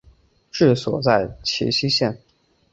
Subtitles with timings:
[0.51, 2.17] 治所在齐熙县。